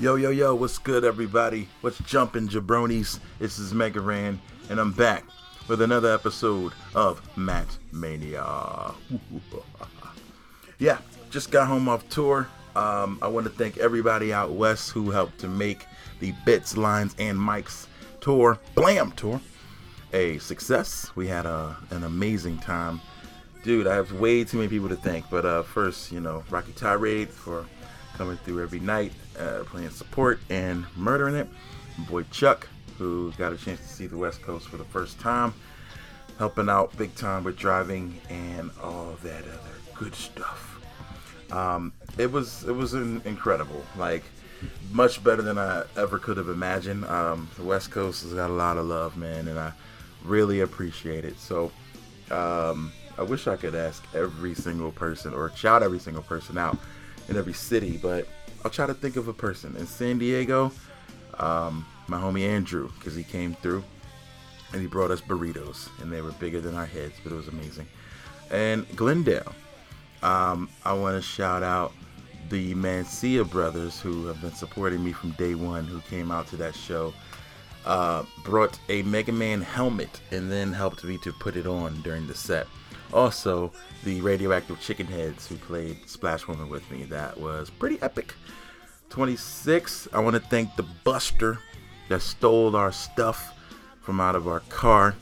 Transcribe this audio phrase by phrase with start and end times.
[0.00, 1.68] Yo, yo, yo, what's good, everybody?
[1.82, 3.20] What's jumping, jabronis?
[3.38, 5.24] This is Mega Ran, and I'm back
[5.68, 8.94] with another episode of Match Mania.
[10.78, 10.96] yeah,
[11.28, 12.48] just got home off tour.
[12.74, 15.84] Um, I want to thank everybody out west who helped to make
[16.18, 17.86] the Bits, Lines, and Mics
[18.22, 19.38] tour, Blam tour,
[20.14, 21.10] a success.
[21.14, 23.02] We had a, an amazing time.
[23.64, 26.72] Dude, I have way too many people to thank, but uh, first, you know, Rocky
[26.72, 27.66] Tirade for
[28.14, 31.48] coming through every night, uh, playing support and murdering it.
[32.08, 35.54] Boy Chuck, who got a chance to see the West Coast for the first time,
[36.38, 40.80] helping out big time with driving and all that other good stuff.
[41.52, 44.22] Um, it was it was incredible, like
[44.92, 47.04] much better than I ever could have imagined.
[47.06, 49.72] Um, the West Coast has got a lot of love, man, and I
[50.24, 51.38] really appreciate it.
[51.38, 51.72] So.
[52.30, 56.78] Um, I wish I could ask every single person or shout every single person out
[57.28, 58.26] in every city, but
[58.64, 59.76] I'll try to think of a person.
[59.76, 60.72] In San Diego,
[61.38, 63.82] um, my homie Andrew, because he came through
[64.72, 67.48] and he brought us burritos, and they were bigger than our heads, but it was
[67.48, 67.88] amazing.
[68.50, 69.52] And Glendale,
[70.22, 71.92] um, I want to shout out
[72.50, 76.56] the Mancia brothers who have been supporting me from day one, who came out to
[76.56, 77.12] that show.
[77.86, 82.26] Uh, brought a Mega Man helmet and then helped me to put it on during
[82.26, 82.66] the set.
[83.12, 83.72] Also,
[84.04, 87.04] the Radioactive Chicken Heads who played Splash Woman with me.
[87.04, 88.34] That was pretty epic.
[89.08, 91.58] 26, I want to thank the Buster
[92.08, 93.52] that stole our stuff
[94.00, 95.14] from out of our car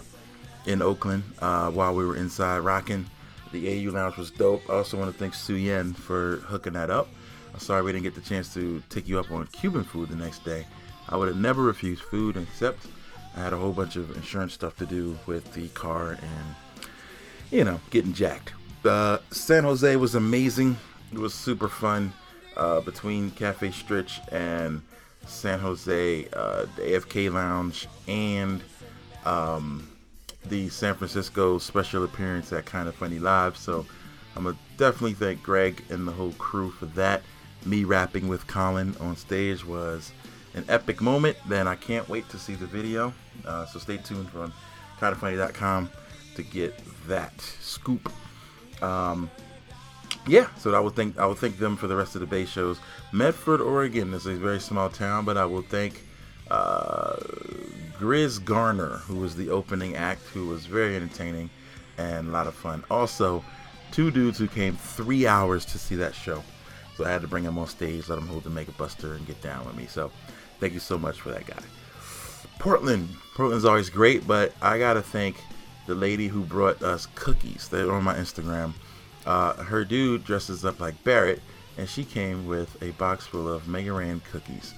[0.66, 3.06] in Oakland uh, while we were inside rocking.
[3.52, 4.62] The AU Lounge was dope.
[4.68, 7.08] I also want to thank Su Yen for hooking that up.
[7.54, 10.16] I'm sorry we didn't get the chance to take you up on Cuban food the
[10.16, 10.66] next day.
[11.08, 12.86] I would have never refused food, except
[13.34, 16.54] I had a whole bunch of insurance stuff to do with the car and
[17.50, 18.52] you know, getting jacked.
[18.84, 20.76] Uh, San Jose was amazing.
[21.12, 22.12] It was super fun
[22.56, 24.82] uh, between Cafe Stritch and
[25.26, 28.62] San Jose, uh, the AFK Lounge, and
[29.24, 29.88] um,
[30.46, 33.56] the San Francisco special appearance at Kind of Funny Live.
[33.56, 33.86] So
[34.36, 37.22] I'm gonna definitely thank Greg and the whole crew for that.
[37.64, 40.12] Me rapping with Colin on stage was
[40.54, 41.36] an epic moment.
[41.48, 43.12] Then I can't wait to see the video.
[43.44, 44.52] Uh, so stay tuned from
[45.00, 45.90] kindoffunny.com
[46.36, 46.74] to get
[47.08, 48.12] that scoop.
[48.82, 49.30] Um,
[50.26, 52.44] yeah, so I will thank I will thank them for the rest of the Bay
[52.44, 52.78] shows.
[53.12, 56.02] Medford, Oregon is a very small town, but I will thank
[56.50, 57.16] uh,
[57.98, 61.50] Grizz Garner, who was the opening act, who was very entertaining
[61.96, 62.84] and a lot of fun.
[62.90, 63.44] Also,
[63.90, 66.42] two dudes who came three hours to see that show,
[66.96, 69.26] so I had to bring them on stage, let them hold the Mega Buster, and
[69.26, 69.86] get down with me.
[69.86, 70.10] So,
[70.60, 71.62] thank you so much for that guy.
[72.58, 75.36] Portland, Portland's always great, but I gotta thank
[75.88, 77.68] the lady who brought us cookies.
[77.68, 78.74] They're on my Instagram.
[79.26, 81.40] Uh, her dude dresses up like Barret,
[81.78, 84.74] and she came with a box full of Mega Ran cookies.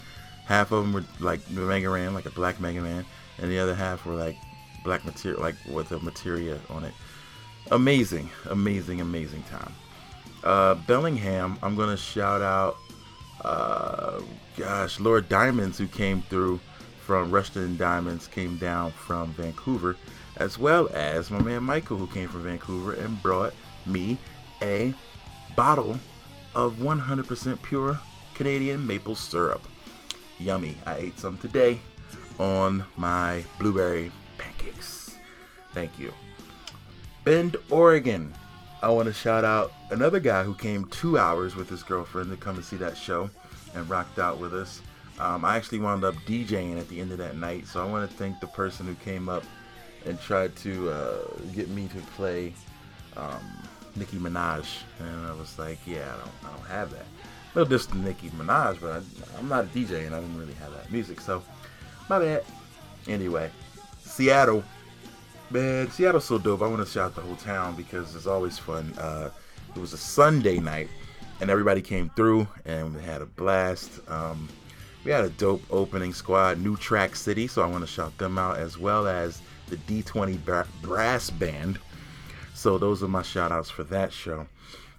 [0.46, 3.04] Half of them were like Mega Ran, like a black Mega Man,
[3.38, 4.36] and the other half were like
[4.84, 6.94] black material, like with a materia on it.
[7.72, 9.74] Amazing, amazing, amazing time.
[10.44, 12.76] Uh, Bellingham, I'm gonna shout out.
[13.44, 14.20] Uh,
[14.56, 16.60] gosh, Lord Diamonds, who came through
[17.00, 19.96] from Rushton Diamonds, came down from Vancouver
[20.40, 23.52] as well as my man Michael, who came from Vancouver and brought
[23.84, 24.16] me
[24.62, 24.94] a
[25.54, 25.98] bottle
[26.54, 28.00] of 100% pure
[28.34, 29.62] Canadian maple syrup.
[30.38, 30.76] Yummy.
[30.86, 31.78] I ate some today
[32.38, 35.16] on my blueberry pancakes.
[35.74, 36.12] Thank you.
[37.24, 38.32] Bend, Oregon.
[38.82, 42.38] I want to shout out another guy who came two hours with his girlfriend to
[42.38, 43.28] come and see that show
[43.74, 44.80] and rocked out with us.
[45.18, 48.10] Um, I actually wound up DJing at the end of that night, so I want
[48.10, 49.44] to thank the person who came up
[50.06, 51.18] and tried to uh,
[51.54, 52.52] get me to play
[53.16, 53.40] um,
[53.96, 54.66] Nicki Minaj,
[54.98, 57.06] and I was like, yeah, I don't, I don't have that.
[57.54, 60.72] No to Nicki Minaj, but I, I'm not a DJ and I don't really have
[60.72, 61.42] that music, so
[62.08, 62.44] my bad.
[63.08, 63.50] Anyway,
[64.00, 64.62] Seattle.
[65.50, 66.62] Man, Seattle's so dope.
[66.62, 68.94] I want to shout the whole town because it's always fun.
[68.96, 69.30] Uh,
[69.74, 70.88] it was a Sunday night,
[71.40, 73.90] and everybody came through, and we had a blast.
[74.08, 74.48] Um,
[75.04, 78.38] we had a dope opening squad, New Track City, so I want to shout them
[78.38, 81.78] out as well as the D20 Bra- Brass Band.
[82.54, 84.46] So those are my shout outs for that show.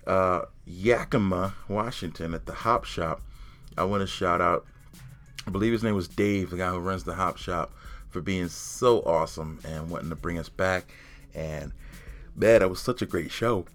[0.07, 3.21] Uh, Yakima, Washington, at the Hop Shop.
[3.77, 4.65] I want to shout out,
[5.45, 7.71] I believe his name was Dave, the guy who runs the Hop Shop,
[8.09, 10.91] for being so awesome and wanting to bring us back.
[11.33, 11.71] And
[12.35, 13.65] man, that was such a great show.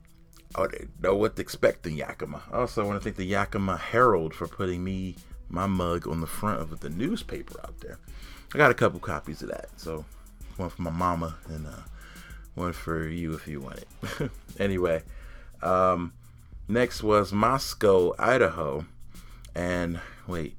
[0.54, 2.42] I didn't know what to expect in Yakima.
[2.52, 5.16] Also, I want to thank the Yakima Herald for putting me
[5.48, 7.98] my mug on the front of the newspaper out there.
[8.54, 10.04] I got a couple copies of that, so
[10.58, 11.82] one for my mama and uh,
[12.54, 14.30] one for you if you want it.
[14.58, 15.02] anyway,
[15.62, 16.12] um,
[16.68, 18.86] next was Moscow, Idaho,
[19.54, 20.56] and wait,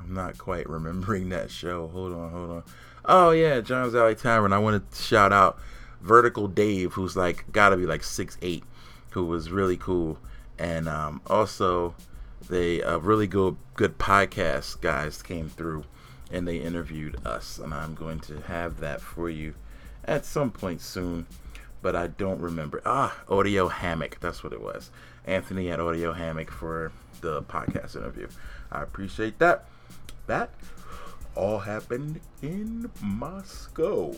[0.00, 1.88] I'm not quite remembering that show.
[1.88, 2.62] Hold on, hold on.
[3.04, 4.52] Oh yeah, John's Alley Tavern.
[4.52, 5.58] I wanted to shout out
[6.00, 8.64] Vertical Dave, who's like gotta be like six eight,
[9.10, 10.18] who was really cool,
[10.58, 11.94] and um, also
[12.48, 15.84] they a really good good podcast guys came through
[16.32, 19.54] and they interviewed us and i'm going to have that for you
[20.04, 21.26] at some point soon
[21.82, 22.80] but i don't remember.
[22.86, 24.90] Ah audio hammock that's what it was.
[25.26, 28.28] Anthony at audio hammock for the podcast interview.
[28.70, 29.66] I appreciate that.
[30.26, 30.50] That
[31.34, 34.12] all happened in moscow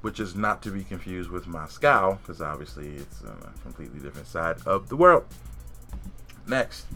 [0.00, 4.28] which is not to be confused with moscow because obviously it's on a completely different
[4.28, 5.24] side of the world.
[6.46, 6.86] Next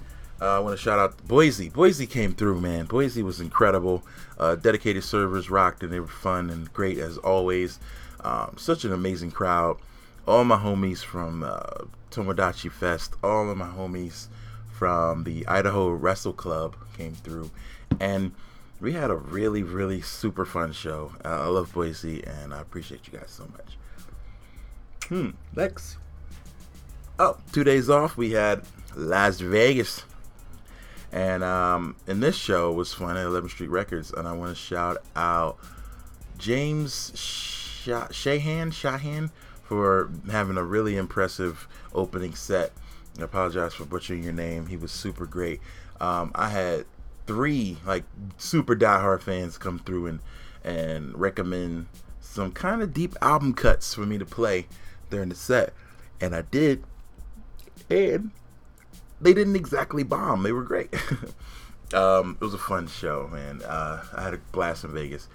[0.43, 1.69] uh, I want to shout out Boise.
[1.69, 2.87] Boise came through, man.
[2.87, 4.03] Boise was incredible.
[4.39, 7.79] Uh, dedicated servers rocked, and they were fun and great as always.
[8.25, 9.79] Um, such an amazing crowd.
[10.27, 14.27] All my homies from uh, Tomodachi Fest, all of my homies
[14.71, 17.51] from the Idaho Wrestle Club came through,
[18.01, 18.33] and
[18.81, 21.13] we had a really, really super fun show.
[21.25, 23.77] Uh, I love Boise, and I appreciate you guys so much.
[25.09, 25.31] Hmm.
[25.55, 25.99] Next.
[27.21, 28.17] Oh, two days off.
[28.17, 28.63] We had
[28.97, 30.05] Las Vegas
[31.13, 35.03] and um, this show was fun at 11th Street Records, and I want to shout
[35.15, 35.59] out
[36.39, 39.31] James Shah- Shahan Shahan
[39.63, 42.73] for having a really impressive opening set.
[43.19, 44.67] I apologize for butchering your name.
[44.67, 45.61] He was super great.
[46.01, 46.87] Um, I had
[47.27, 48.05] three like
[48.37, 50.21] super diehard fans come through and
[50.65, 51.87] and recommend
[52.21, 54.67] some kind of deep album cuts for me to play
[55.11, 55.75] during the set,
[56.21, 56.85] and I did.
[57.91, 58.31] And
[59.23, 60.43] they didn't exactly bomb.
[60.43, 60.93] They were great.
[61.95, 63.63] um, it was a fun show, man.
[63.63, 65.29] Uh, I had a blast in Vegas.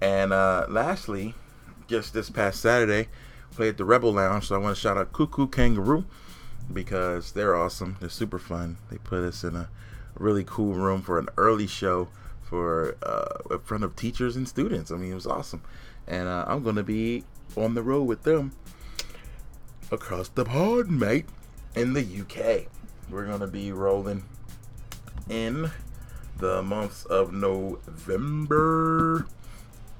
[0.00, 1.34] And uh, lastly,
[1.86, 3.08] just this past Saturday,
[3.52, 4.48] played at the Rebel Lounge.
[4.48, 6.04] So I want to shout out Koo Koo Kanga Roo
[6.72, 7.96] because they're awesome.
[8.00, 8.76] They're super fun.
[8.90, 9.70] They put us in a
[10.14, 12.08] really cool room for an early show
[12.42, 14.90] for uh, in front of teachers and students.
[14.90, 15.62] I mean, it was awesome.
[16.06, 17.24] And uh, I'm going to be
[17.56, 18.52] on the road with them
[19.90, 21.26] across the pond, mate,
[21.74, 22.68] in the UK
[23.12, 24.24] we're going to be rolling
[25.28, 25.70] in
[26.38, 29.26] the months of November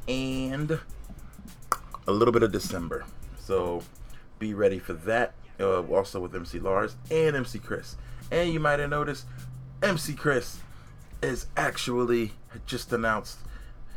[0.09, 0.81] and
[2.09, 3.05] a little bit of December.
[3.39, 3.83] So
[4.39, 5.35] be ready for that.
[5.61, 7.97] Uh, also with MC Lars and MC Chris.
[8.31, 9.27] And you might have noticed
[9.83, 10.61] MC Chris
[11.23, 12.33] is actually
[12.67, 13.39] just announced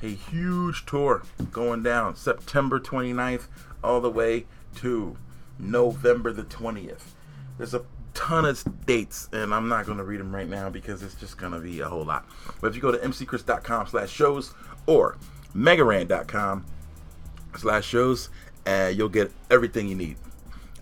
[0.04, 3.48] a huge tour going down September 29th
[3.82, 5.16] all the way to
[5.58, 7.14] November the 20th.
[7.58, 11.04] There's a ton of dates, and I'm not going to read them right now because
[11.04, 12.26] it's just going to be a whole lot.
[12.60, 14.54] But if you go to mcchris.com slash shows
[14.88, 15.18] or
[15.56, 16.66] megaran.com
[17.58, 18.30] slash shows,
[18.66, 20.18] uh, you'll get everything you need.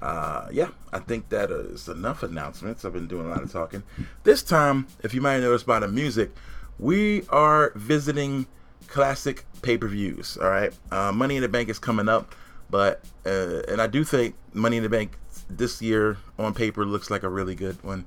[0.01, 2.85] Uh, yeah, I think that is enough announcements.
[2.85, 3.83] I've been doing a lot of talking.
[4.23, 6.31] This time, if you might notice by the music,
[6.77, 8.47] we are visiting
[8.87, 10.37] classic pay-per-views.
[10.37, 12.35] All right, uh, Money in the Bank is coming up,
[12.69, 15.17] but uh, and I do think Money in the Bank
[15.57, 18.05] this year on paper looks like a really good one.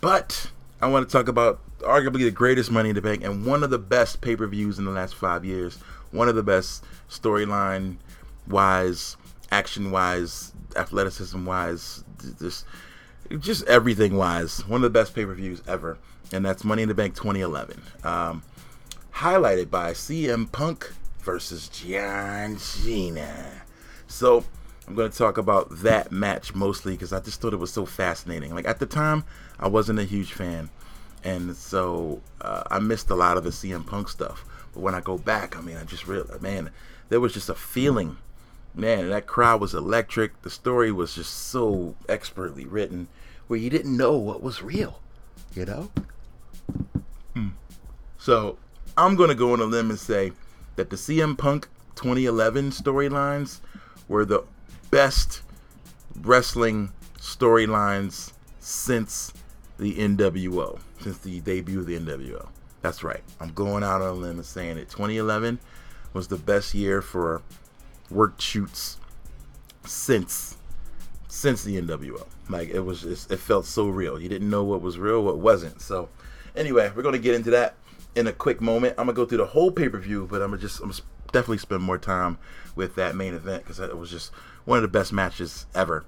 [0.00, 0.50] But
[0.80, 3.70] I want to talk about arguably the greatest Money in the Bank and one of
[3.70, 5.78] the best pay per views in the last five years.
[6.10, 7.96] One of the best storyline
[8.48, 9.16] wise,
[9.50, 12.04] action wise, athleticism wise,
[12.38, 12.64] just
[13.38, 14.66] just everything wise.
[14.66, 15.98] One of the best pay per views ever,
[16.32, 17.82] and that's Money in the Bank 2011.
[18.02, 18.42] Um,
[19.14, 23.62] highlighted by CM Punk versus John Cena.
[24.08, 24.44] So
[24.90, 27.86] I'm going to talk about that match mostly because I just thought it was so
[27.86, 28.52] fascinating.
[28.52, 29.22] Like at the time,
[29.60, 30.68] I wasn't a huge fan,
[31.22, 34.44] and so uh, I missed a lot of the CM Punk stuff.
[34.72, 36.72] But when I go back, I mean, I just realized, man,
[37.08, 38.16] there was just a feeling.
[38.74, 40.42] Man, that crowd was electric.
[40.42, 43.06] The story was just so expertly written,
[43.46, 44.98] where you didn't know what was real.
[45.54, 45.90] You know,
[48.18, 48.58] So
[48.96, 50.32] I'm going to go on a limb and say
[50.74, 53.60] that the CM Punk 2011 storylines
[54.08, 54.42] were the
[54.90, 55.42] best
[56.22, 59.32] wrestling storylines since
[59.78, 62.48] the NWO, since the debut of the NWO.
[62.82, 63.22] That's right.
[63.40, 64.88] I'm going out on a limb and saying it.
[64.90, 65.58] 2011
[66.12, 67.42] was the best year for
[68.10, 68.98] work shoots
[69.84, 70.56] since
[71.28, 72.26] since the NWO.
[72.48, 74.20] Like it was just it felt so real.
[74.20, 75.80] You didn't know what was real, what wasn't.
[75.80, 76.08] So
[76.56, 77.76] anyway, we're gonna get into that
[78.14, 78.94] in a quick moment.
[78.98, 80.92] I'm gonna go through the whole pay per view, but I'm gonna just I'm
[81.32, 82.38] definitely spend more time
[82.74, 84.32] with that main event because it was just
[84.64, 86.04] one of the best matches ever.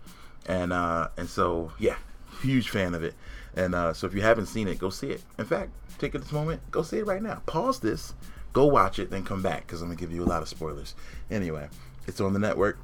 [0.46, 1.96] And uh and so yeah,
[2.40, 3.14] huge fan of it.
[3.54, 5.22] And uh so if you haven't seen it, go see it.
[5.38, 7.42] In fact, take it this moment, go see it right now.
[7.46, 8.14] Pause this,
[8.52, 10.94] go watch it, then come back because I'm gonna give you a lot of spoilers.
[11.30, 11.68] Anyway,
[12.06, 12.78] it's on the network.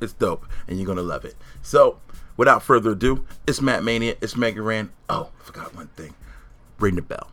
[0.00, 1.34] It's dope, and you're gonna love it.
[1.60, 1.98] So,
[2.36, 4.14] without further ado, it's Matt Mania.
[4.20, 4.90] It's Mega Ran.
[5.08, 6.14] Oh, forgot one thing.
[6.78, 7.30] Ring the bell.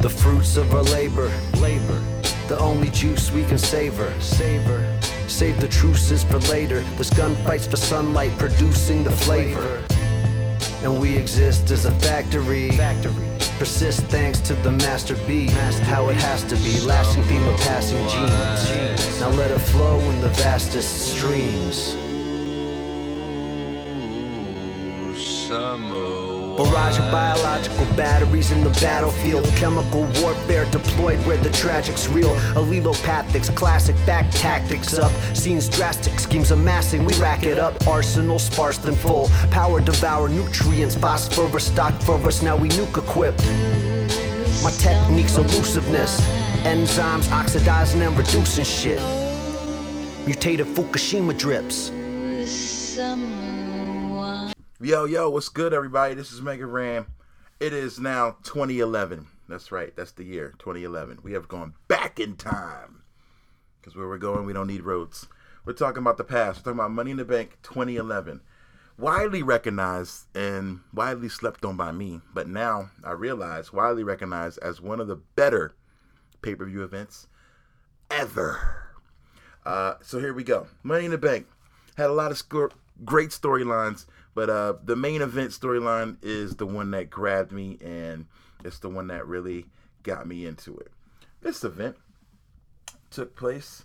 [0.00, 2.17] The fruits of our labor, labor.
[2.48, 4.82] The only juice we can savor, savor.
[5.26, 6.80] Save the truces for later.
[6.96, 9.84] There's gunfights for sunlight, producing the flavor.
[10.82, 12.70] And we exist as a factory.
[12.70, 13.12] Factory.
[13.58, 15.50] Persist thanks to the master beat.
[15.50, 19.20] How it has to be, lasting theme of passing genes.
[19.20, 21.96] Now let it flow in the vastest streams.
[26.58, 29.44] Barrage of biological batteries in the battlefield.
[29.54, 32.34] Chemical warfare deployed where the tragic's real.
[32.54, 35.12] Allelopathics, classic back tactics up.
[35.36, 37.86] Scenes drastic, schemes amassing, we rack it up.
[37.86, 39.28] Arsenal sparse than full.
[39.52, 42.42] Power devour nutrients, phosphorus stock for us.
[42.42, 43.44] Now we nuke equipped.
[44.64, 46.20] My technique's elusiveness.
[46.64, 49.00] Enzymes oxidizing and reducing shit.
[50.26, 51.92] Mutated Fukushima drips.
[54.80, 56.14] Yo, yo, what's good, everybody?
[56.14, 57.06] This is Mega Ran.
[57.58, 59.26] It is now 2011.
[59.48, 59.92] That's right.
[59.96, 61.18] That's the year 2011.
[61.24, 63.02] We have gone back in time
[63.80, 65.26] because where we're going, we don't need roads.
[65.64, 66.58] We're talking about the past.
[66.60, 68.40] We're talking about Money in the Bank 2011.
[68.96, 74.80] Widely recognized and widely slept on by me, but now I realize widely recognized as
[74.80, 75.74] one of the better
[76.40, 77.26] pay per view events
[78.12, 78.92] ever.
[79.66, 80.68] Uh, so here we go.
[80.84, 81.48] Money in the Bank
[81.96, 82.40] had a lot of
[83.04, 88.26] great storylines, but uh, the main event storyline is the one that grabbed me, and
[88.64, 89.66] it's the one that really
[90.02, 90.92] got me into it.
[91.40, 91.96] This event
[93.10, 93.84] took place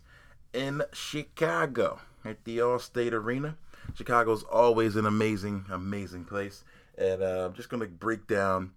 [0.54, 3.58] in Chicago at the Allstate Arena.
[3.96, 6.64] Chicago's always an amazing, amazing place,
[6.98, 8.72] and uh, I'm just gonna break down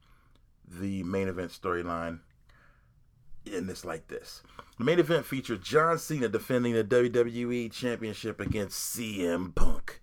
[0.69, 2.21] the main event storyline
[3.45, 4.43] in this like this.
[4.79, 10.01] The main event featured John Cena defending the WWE Championship against CM Punk.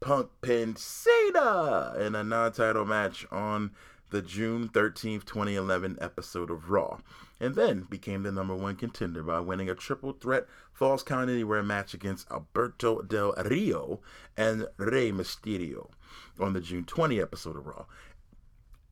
[0.00, 3.72] Punk pinned Cena in a non-title match on
[4.08, 7.00] the June 13th, 2011 episode of Raw,
[7.38, 11.62] and then became the number one contender by winning a triple threat Falls Count Anywhere
[11.62, 14.00] match against Alberto Del Rio
[14.38, 15.90] and Rey Mysterio
[16.38, 17.84] on the June 20 episode of Raw.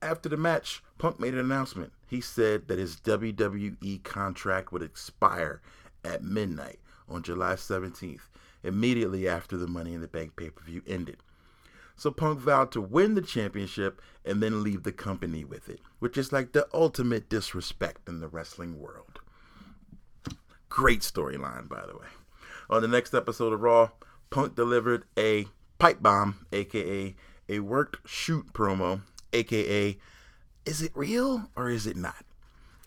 [0.03, 1.95] After the match, Punk made an announcement.
[2.07, 5.63] He said that his WWE contract would expire
[6.05, 8.29] at midnight on July 17th,
[8.63, 11.19] immediately after the Money in the Bank pay per view ended.
[11.97, 16.17] So Punk vowed to win the championship and then leave the company with it, which
[16.17, 19.21] is like the ultimate disrespect in the wrestling world.
[20.69, 22.07] Great storyline, by the way.
[22.71, 23.91] On the next episode of Raw,
[24.31, 25.47] Punk delivered a
[25.79, 27.17] pipe bomb, aka
[27.49, 29.01] a worked shoot promo,
[29.33, 29.99] aka
[30.69, 32.27] is it real or is it not?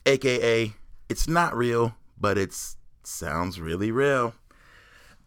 [0.06, 0.76] AKA,
[1.10, 2.56] it's not real, but it
[3.04, 4.36] sounds really real.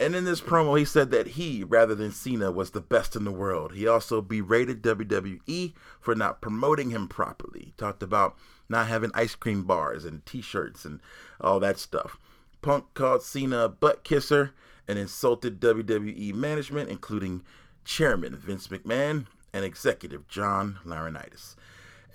[0.01, 3.25] And in this promo, he said that he, rather than Cena, was the best in
[3.25, 3.73] the world.
[3.73, 7.67] He also berated WWE for not promoting him properly.
[7.67, 8.37] He talked about
[8.69, 11.01] not having ice cream bars and t shirts and
[11.41, 12.19] all that stuff.
[12.61, 14.53] Punk called Cena a butt kisser
[14.89, 17.43] and insulted WWE management, including
[17.85, 21.55] Chairman Vince McMahon and Executive John Laurinaitis.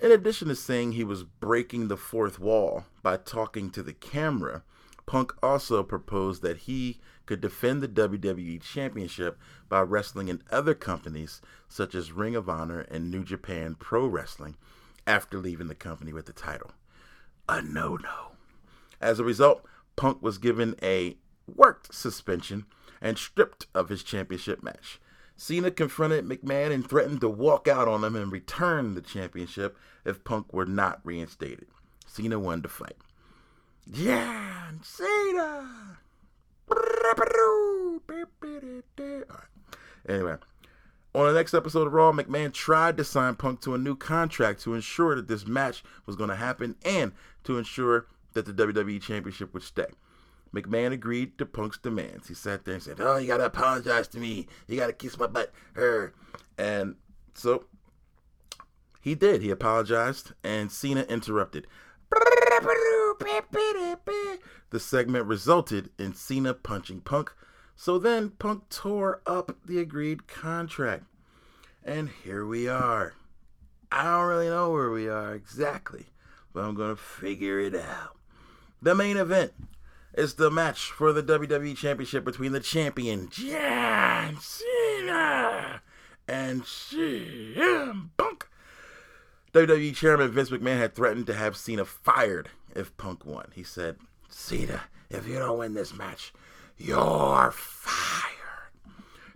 [0.00, 4.62] In addition to saying he was breaking the fourth wall by talking to the camera,
[5.06, 11.40] Punk also proposed that he could defend the WWE Championship by wrestling in other companies
[11.68, 14.56] such as Ring of Honor and New Japan Pro Wrestling
[15.06, 16.72] after leaving the company with the title.
[17.48, 18.32] A no no.
[19.00, 22.66] As a result, Punk was given a worked suspension
[23.00, 25.00] and stripped of his championship match.
[25.36, 30.24] Cena confronted McMahon and threatened to walk out on him and return the championship if
[30.24, 31.68] Punk were not reinstated.
[32.08, 32.96] Cena won the fight.
[33.88, 36.00] John Cena.
[40.08, 40.36] Anyway,
[41.14, 44.62] On the next episode of Raw, McMahon tried to sign Punk to a new contract
[44.62, 47.12] to ensure that this match was going to happen and
[47.44, 49.86] to ensure that the WWE Championship would stay.
[50.54, 52.28] McMahon agreed to Punk's demands.
[52.28, 54.48] He sat there and said, "Oh, you gotta apologize to me.
[54.66, 56.12] You gotta kiss my butt." Her,
[56.58, 56.96] and
[57.34, 57.66] so
[59.00, 59.42] he did.
[59.42, 61.66] He apologized, and Cena interrupted.
[64.70, 67.32] The segment resulted in Cena punching Punk.
[67.76, 71.04] So then Punk tore up the agreed contract.
[71.84, 73.14] And here we are.
[73.90, 76.06] I don't really know where we are exactly,
[76.52, 78.16] but I'm going to figure it out.
[78.80, 79.52] The main event
[80.14, 85.82] is the match for the WWE Championship between the champion John Cena
[86.28, 88.48] and CM Punk.
[89.52, 93.48] WWE Chairman Vince McMahon had threatened to have Cena fired if Punk won.
[93.54, 93.96] He said,
[94.30, 96.32] Cena, if you don't win this match,
[96.78, 98.70] you're fired.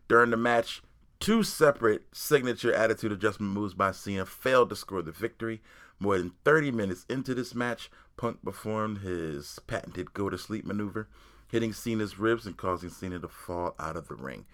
[0.09, 0.83] During the match,
[1.21, 5.61] two separate signature attitude adjustment moves by Cena failed to score the victory.
[5.99, 11.09] More than 30 minutes into this match, Punk performed his patented go to sleep maneuver,
[11.51, 14.47] hitting Cena's ribs and causing Cena to fall out of the ring.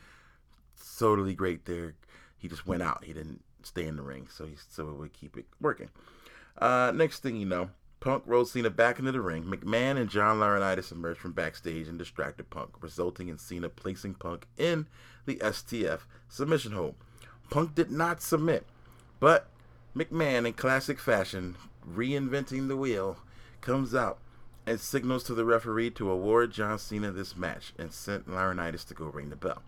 [0.99, 1.94] Totally great there.
[2.38, 3.04] He just went out.
[3.04, 5.90] He didn't stay in the ring, so he so it would keep it working.
[6.59, 7.70] Uh, next thing you know,
[8.00, 9.45] Punk rolled Cena back into the ring.
[9.45, 14.47] McMahon and John Laurinaitis emerged from backstage and distracted Punk, resulting in Cena placing Punk
[14.57, 14.87] in
[15.26, 16.95] the STF submission hold.
[17.50, 18.66] Punk did not submit,
[19.19, 19.49] but
[19.95, 23.19] McMahon, in classic fashion, reinventing the wheel,
[23.61, 24.19] comes out
[24.66, 28.95] and signals to the referee to award John Cena this match and sent Laurinaitis to
[28.95, 29.62] go ring the bell.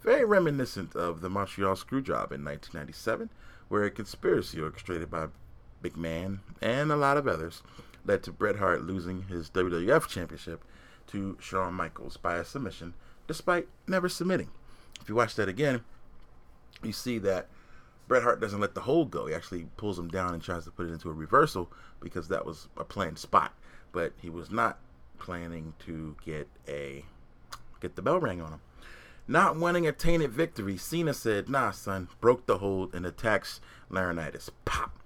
[0.00, 3.30] Very reminiscent of the Montreal Screwjob in 1997,
[3.68, 5.26] where a conspiracy orchestrated by
[5.82, 7.62] McMahon and a lot of others
[8.04, 10.64] led to Bret Hart losing his WWF Championship
[11.08, 12.94] to Shawn Michaels by a submission,
[13.26, 14.50] despite never submitting.
[15.00, 15.82] If you watch that again,
[16.82, 17.48] you see that
[18.06, 19.26] Bret Hart doesn't let the hold go.
[19.26, 21.70] He actually pulls him down and tries to put it into a reversal
[22.00, 23.52] because that was a planned spot.
[23.92, 24.78] But he was not
[25.18, 27.04] planning to get a
[27.80, 28.60] get the bell rang on him.
[29.26, 34.48] Not wanting a tainted victory, Cena said, nah, son, broke the hold and attacks Laurinaitis.
[34.64, 34.97] Pop.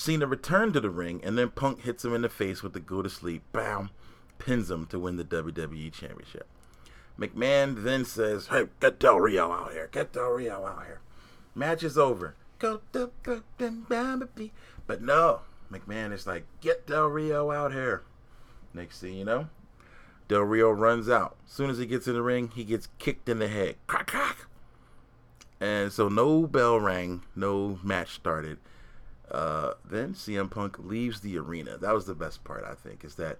[0.00, 2.80] Cena returned to the ring, and then Punk hits him in the face with the
[2.80, 3.42] go to sleep.
[3.52, 3.90] Bam.
[4.38, 6.46] Pins him to win the WWE Championship.
[7.18, 9.90] McMahon then says, hey, get Del Rio out here.
[9.92, 11.02] Get Del Rio out here.
[11.54, 12.34] Match is over.
[12.58, 12.80] But
[15.02, 18.02] no, McMahon is like, get Del Rio out here.
[18.72, 19.48] Next thing you know,
[20.28, 21.36] Del Rio runs out.
[21.44, 23.76] As soon as he gets in the ring, he gets kicked in the head.
[23.86, 24.46] Crack, crack.
[25.60, 28.56] And so no bell rang, no match started.
[29.30, 31.78] Uh, then CM Punk leaves the arena.
[31.78, 33.38] That was the best part, I think, is that,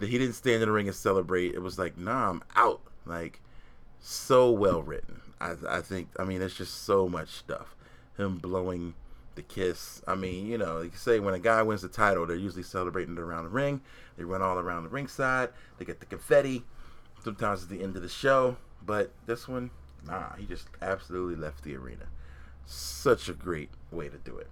[0.00, 1.54] he didn't stand in the ring and celebrate.
[1.54, 2.80] It was like, nah, I'm out.
[3.06, 3.40] Like,
[4.00, 5.20] so well written.
[5.40, 7.76] I, I think, I mean, it's just so much stuff.
[8.16, 8.94] Him blowing
[9.34, 10.02] the kiss.
[10.06, 13.18] I mean, you know, you say when a guy wins the title, they're usually celebrating
[13.18, 13.80] around the ring.
[14.16, 15.50] They run all around the ringside.
[15.78, 16.64] They get the confetti.
[17.22, 19.70] Sometimes at the end of the show, but this one,
[20.06, 22.04] nah, he just absolutely left the arena.
[22.66, 24.48] Such a great way to do it.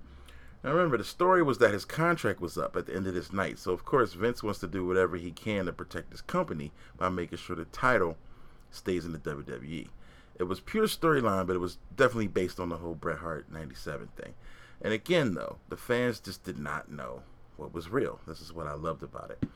[0.62, 3.33] Now remember, the story was that his contract was up at the end of this
[3.33, 6.70] night, so of course Vince wants to do whatever he can to protect his company
[6.96, 8.16] by making sure the title
[8.70, 9.88] stays in the WWE.
[10.38, 14.09] It was pure storyline, but it was definitely based on the whole Bret Hart 97
[14.16, 14.35] thing.
[14.81, 17.22] And again, though, the fans just did not know
[17.57, 18.20] what was real.
[18.27, 19.48] This is what I loved about it.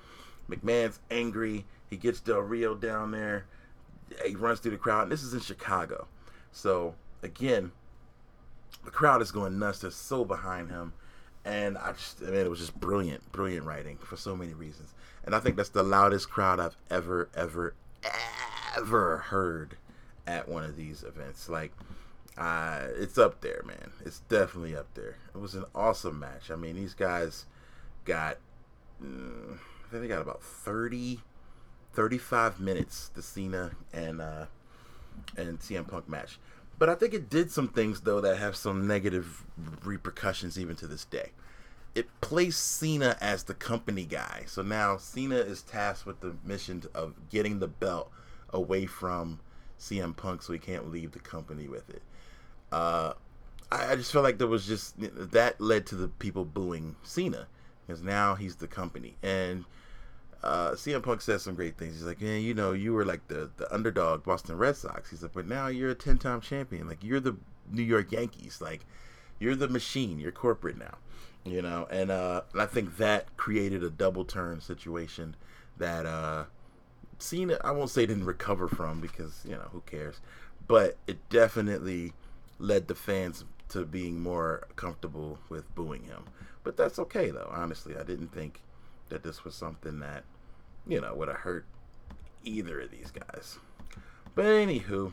[0.49, 1.67] McMahon's angry.
[1.91, 3.47] He gets Del Rio down there.
[4.25, 5.05] He runs through the crowd.
[5.05, 6.07] And this is in Chicago.
[6.53, 7.73] So, again,
[8.85, 9.81] the crowd is going nuts.
[9.81, 10.93] They're so behind him.
[11.45, 14.95] And I just, I mean, it was just brilliant, brilliant writing for so many reasons.
[15.25, 17.75] And I think that's the loudest crowd I've ever, ever,
[18.77, 19.77] ever heard
[20.27, 21.49] at one of these events.
[21.49, 21.73] Like,
[22.37, 23.93] uh, it's up there, man.
[24.05, 25.17] It's definitely up there.
[25.35, 26.51] It was an awesome match.
[26.51, 27.47] I mean, these guys
[28.05, 28.39] got,
[29.03, 31.21] mm, I think they got about 30,
[31.95, 34.47] 35 minutes, the Cena and uh,
[35.37, 36.39] and CM Punk match.
[36.79, 39.45] But I think it did some things though that have some negative
[39.85, 41.31] repercussions even to this day.
[41.95, 44.45] It placed Cena as the company guy.
[44.47, 48.11] So now Cena is tasked with the mission of getting the belt
[48.51, 49.41] away from
[49.79, 52.03] CM Punk so he can't leave the company with it.
[52.71, 53.15] Uh,
[53.73, 57.47] I, I just felt like there was just that led to the people booing Cena
[57.87, 59.65] because now he's the company and
[60.43, 61.95] uh, CM Punk says some great things.
[61.95, 65.11] He's like, yeah, you know, you were like the, the underdog Boston Red Sox.
[65.11, 66.89] He's like, but now you're a 10 time champion.
[66.89, 67.37] Like, you're the
[67.71, 68.61] New York Yankees.
[68.61, 68.85] Like,
[69.39, 70.19] you're the machine.
[70.19, 70.99] You're corporate now,
[71.45, 71.87] you know?
[71.91, 75.37] And, uh, I think that created a double turn situation
[75.79, 76.45] that, uh,
[77.19, 80.21] Cena, I won't say didn't recover from because, you know, who cares?
[80.69, 82.13] But it definitely
[82.59, 86.25] led the fans to being more comfortable with booing him.
[86.63, 87.51] But that's okay though.
[87.53, 88.61] Honestly, I didn't think
[89.09, 90.25] that this was something that
[90.87, 91.67] you know would have hurt
[92.45, 93.59] either of these guys.
[94.35, 95.13] But anywho,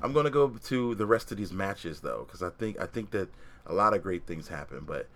[0.00, 3.10] I'm gonna go to the rest of these matches though, because I think I think
[3.10, 3.28] that
[3.66, 4.84] a lot of great things happen.
[4.86, 5.08] But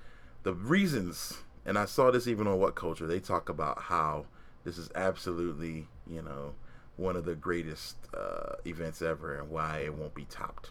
[0.42, 4.26] the reasons, and I saw this even on What Culture, they talk about how
[4.64, 6.54] this is absolutely you know
[6.96, 10.70] one of the greatest uh, events ever and why it won't be topped.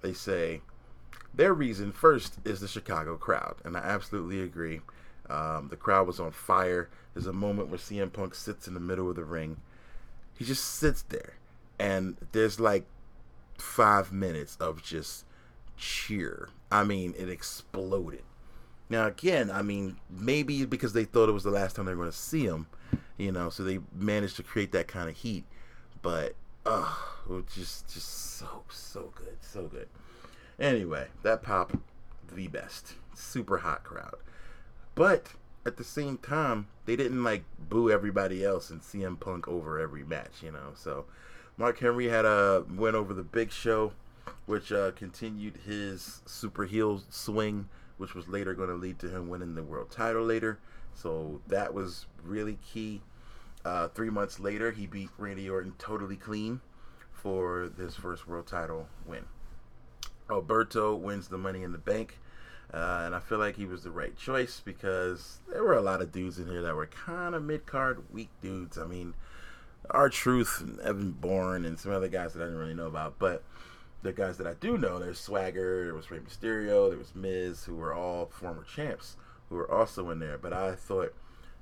[0.00, 0.62] They say
[1.34, 4.80] their reason first is the Chicago crowd, and I absolutely agree.
[5.30, 6.88] Um, the crowd was on fire.
[7.14, 9.58] There's a moment where CM Punk sits in the middle of the ring.
[10.36, 11.34] He just sits there,
[11.78, 12.84] and there's like
[13.58, 15.24] five minutes of just
[15.76, 16.48] cheer.
[16.70, 18.22] I mean, it exploded.
[18.88, 22.02] Now, again, I mean, maybe because they thought it was the last time they were
[22.02, 22.66] going to see him,
[23.16, 25.44] you know, so they managed to create that kind of heat.
[26.02, 26.34] But,
[26.66, 26.92] uh,
[27.28, 29.88] it was just, just so, so good, so good.
[30.58, 31.72] Anyway, that pop,
[32.34, 32.94] the best.
[33.14, 34.16] Super hot crowd.
[34.94, 39.78] But at the same time, they didn't like boo everybody else and CM Punk over
[39.78, 40.72] every match, you know.
[40.74, 41.06] So
[41.56, 43.92] Mark Henry had a win over the Big Show,
[44.46, 49.28] which uh, continued his super heel swing, which was later going to lead to him
[49.28, 50.58] winning the world title later.
[50.94, 53.02] So that was really key.
[53.64, 56.60] Uh, three months later, he beat Randy Orton totally clean
[57.12, 59.26] for his first world title win.
[60.30, 62.18] Alberto wins the Money in the Bank.
[62.72, 66.00] Uh, and I feel like he was the right choice because there were a lot
[66.00, 68.78] of dudes in here that were kind of mid card, weak dudes.
[68.78, 69.14] I mean,
[69.90, 73.18] R-Truth and Evan Bourne and some other guys that I didn't really know about.
[73.18, 73.42] But
[74.02, 77.64] the guys that I do know, there's Swagger, there was Rey Mysterio, there was Miz,
[77.64, 79.16] who were all former champs
[79.48, 80.38] who were also in there.
[80.38, 81.12] But I thought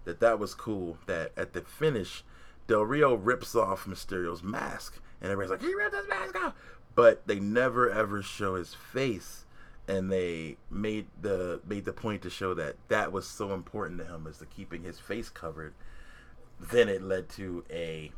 [0.04, 2.22] that that was cool that at the finish,
[2.66, 5.00] Del Rio rips off Mysterio's mask.
[5.22, 6.54] And everybody's like, he ripped his mask off
[6.98, 9.44] but they never ever show his face
[9.88, 14.04] and they made the made the point to show that that was so important to
[14.04, 15.74] him as to keeping his face covered
[16.60, 18.12] then it led to a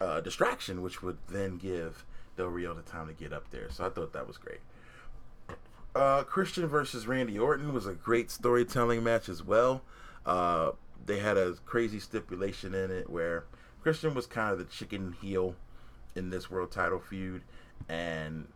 [0.00, 2.04] uh, distraction which would then give
[2.36, 3.70] Del Rio the time to get up there.
[3.70, 4.60] So I thought that was great.
[5.94, 9.82] Uh, Christian versus Randy Orton was a great storytelling match as well.
[10.26, 10.72] Uh,
[11.06, 13.44] they had a crazy stipulation in it where
[13.82, 15.54] Christian was kind of the chicken heel
[16.16, 17.42] in this world title feud
[17.88, 18.48] and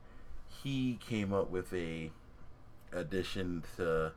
[0.63, 2.11] he came up with a
[2.93, 4.13] addition to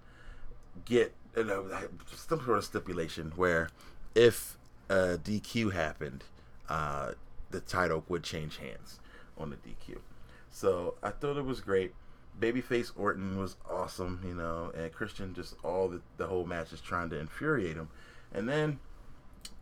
[0.85, 1.67] get you know,
[2.13, 3.69] some sort of stipulation where
[4.15, 4.57] if
[4.89, 6.23] a DQ happened,
[6.69, 7.11] uh,
[7.49, 8.99] the title would change hands
[9.37, 9.99] on the DQ.
[10.49, 11.93] So I thought it was great.
[12.39, 16.81] Babyface Orton was awesome, you know, and Christian just all the, the whole match is
[16.81, 17.89] trying to infuriate him.
[18.33, 18.79] And then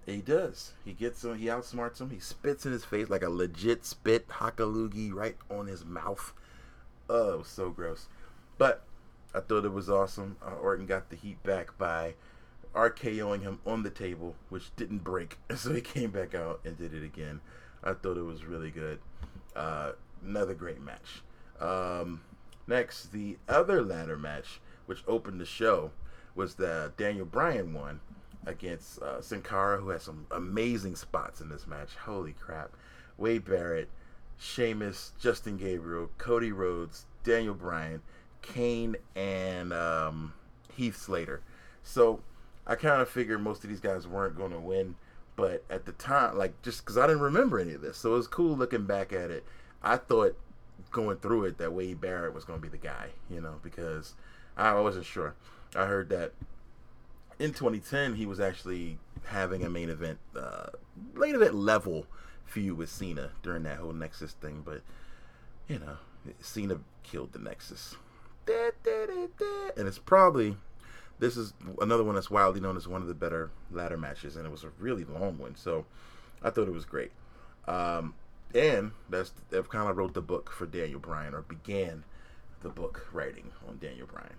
[0.05, 0.73] he does.
[0.85, 1.37] He gets him.
[1.37, 2.09] He outsmarts him.
[2.09, 6.33] He spits in his face like a legit spit, hakalugi right on his mouth.
[7.09, 8.07] Oh, it was so gross.
[8.57, 8.83] But
[9.33, 10.37] I thought it was awesome.
[10.45, 12.13] Uh, Orton got the heat back by
[12.75, 15.37] RKOing him on the table, which didn't break.
[15.55, 17.41] So he came back out and did it again.
[17.83, 18.99] I thought it was really good.
[19.55, 19.93] Uh,
[20.23, 21.21] another great match.
[21.59, 22.21] Um,
[22.67, 25.91] next, the other ladder match, which opened the show,
[26.35, 27.99] was the Daniel Bryan one
[28.45, 31.95] against uh, Sin Cara, who has some amazing spots in this match.
[32.05, 32.71] Holy crap.
[33.17, 33.89] Wade Barrett,
[34.39, 38.01] Sheamus, Justin Gabriel, Cody Rhodes, Daniel Bryan,
[38.41, 40.33] Kane, and um,
[40.75, 41.41] Heath Slater.
[41.83, 42.21] So
[42.65, 44.95] I kind of figured most of these guys weren't going to win.
[45.35, 47.97] But at the time, like, just because I didn't remember any of this.
[47.97, 49.45] So it was cool looking back at it.
[49.83, 50.37] I thought
[50.91, 54.15] going through it that Wade Barrett was going to be the guy, you know, because
[54.57, 55.35] I wasn't sure.
[55.75, 56.33] I heard that
[57.37, 60.67] in 2010, he was actually having a main event, uh,
[61.13, 62.05] main event level
[62.49, 64.61] feud with Cena during that whole Nexus thing.
[64.65, 64.81] But
[65.67, 65.97] you know,
[66.41, 67.95] Cena killed the Nexus,
[69.77, 70.57] and it's probably
[71.19, 74.45] this is another one that's wildly known as one of the better ladder matches, and
[74.45, 75.55] it was a really long one.
[75.55, 75.85] So
[76.41, 77.11] I thought it was great.
[77.67, 78.15] Um,
[78.55, 82.03] and that's that kind of wrote the book for Daniel Bryan, or began
[82.61, 84.35] the book writing on Daniel Bryan.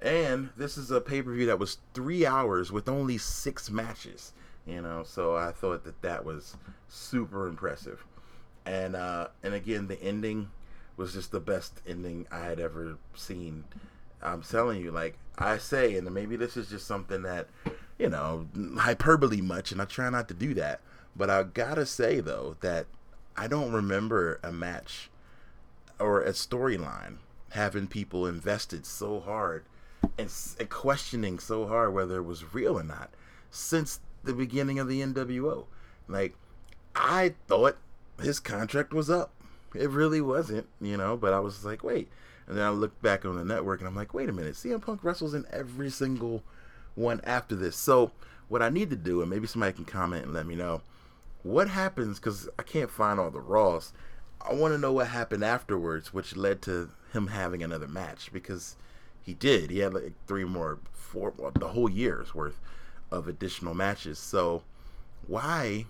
[0.00, 4.32] And this is a pay per view that was three hours with only six matches.
[4.68, 6.56] You know, so I thought that that was
[6.88, 8.04] super impressive.
[8.66, 10.50] And uh, and again, the ending
[10.98, 13.64] was just the best ending I had ever seen.
[14.22, 17.48] I'm telling you, like I say, and maybe this is just something that,
[17.98, 20.80] you know, hyperbole much, and I try not to do that.
[21.16, 22.86] But I gotta say though that
[23.36, 25.08] I don't remember a match
[25.98, 27.18] or a storyline
[27.50, 29.64] having people invested so hard
[30.18, 33.10] and, and questioning so hard whether it was real or not
[33.50, 35.66] since the beginning of the NWO.
[36.08, 36.34] Like,
[36.94, 37.76] I thought
[38.20, 39.32] his contract was up.
[39.74, 41.16] it really wasn't, you know.
[41.16, 42.08] But I was like, wait.
[42.46, 44.80] And then I looked back on the network and I'm like, wait a minute, CM
[44.80, 46.42] Punk wrestles in every single
[46.94, 47.76] one after this.
[47.76, 48.12] So
[48.48, 50.80] what I need to do, and maybe somebody can comment and let me know,
[51.42, 53.92] what happens because I can't find all the Raws.
[54.40, 58.76] I want to know what happened afterwards, which led to him having another match because
[59.20, 59.70] he did.
[59.70, 62.60] He had like three more, four, well, the whole year's worth
[63.10, 64.18] of additional matches.
[64.18, 64.62] So
[65.26, 65.86] why,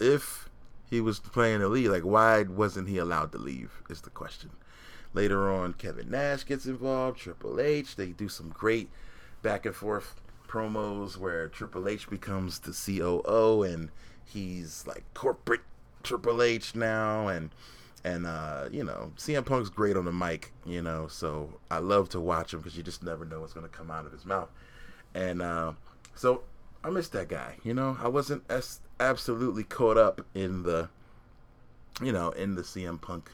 [0.00, 0.48] if
[0.88, 3.82] he was playing the lead, like why wasn't he allowed to leave?
[3.88, 4.50] Is the question.
[5.14, 7.18] Later on, Kevin Nash gets involved.
[7.18, 7.96] Triple H.
[7.96, 8.90] They do some great
[9.42, 13.90] back and forth promos where Triple H becomes the COO and
[14.24, 15.62] he's like corporate
[16.02, 17.50] Triple H now, and
[18.04, 22.08] and uh, you know CM Punk's great on the mic, you know, so I love
[22.10, 24.50] to watch him because you just never know what's gonna come out of his mouth,
[25.14, 25.72] and uh,
[26.18, 26.42] so
[26.82, 27.56] I miss that guy.
[27.62, 30.88] You know, I wasn't as absolutely caught up in the,
[32.02, 33.30] you know, in the CM Punk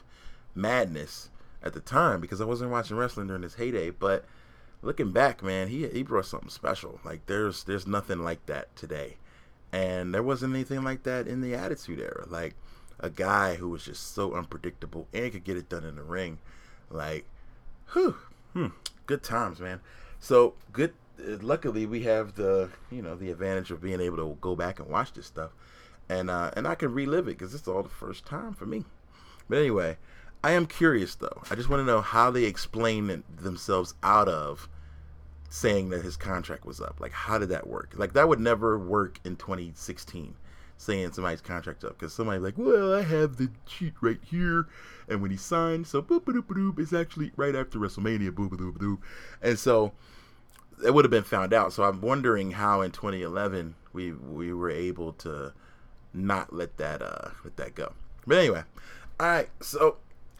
[0.53, 1.29] madness
[1.63, 3.89] at the time because I wasn't watching wrestling during his heyday.
[3.89, 4.25] But
[4.83, 6.99] looking back, man, he he brought something special.
[7.03, 9.17] Like there's there's nothing like that today,
[9.73, 12.25] and there wasn't anything like that in the Attitude Era.
[12.29, 12.53] Like
[12.99, 16.37] a guy who was just so unpredictable and could get it done in the ring.
[16.91, 17.25] Like,
[17.93, 18.15] whew,
[18.53, 18.67] hmm,
[19.07, 19.81] good times, man.
[20.19, 20.93] So good.
[21.17, 24.89] Luckily, we have the you know the advantage of being able to go back and
[24.89, 25.51] watch this stuff,
[26.09, 28.85] and uh, and I can relive it because it's all the first time for me.
[29.49, 29.97] But anyway,
[30.43, 31.41] I am curious though.
[31.49, 34.67] I just want to know how they explain themselves out of
[35.49, 36.99] saying that his contract was up.
[36.99, 37.93] Like, how did that work?
[37.95, 40.35] Like, that would never work in 2016
[40.77, 44.67] saying somebody's contract up because somebody like, well, I have the sheet right here,
[45.07, 48.77] and when he signed, so boop boop boop, it's actually right after WrestleMania, boop boop
[48.77, 48.97] boop,
[49.41, 49.93] and so
[50.83, 51.73] it would have been found out.
[51.73, 55.53] So I'm wondering how in 2011 we we were able to
[56.13, 57.93] not let that uh let that go.
[58.25, 58.63] But anyway,
[59.19, 59.97] all right, so.